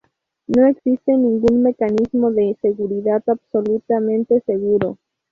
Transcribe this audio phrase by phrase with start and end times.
[0.47, 4.97] No existe ningún mecanismo de seguridad absolutamente seguro.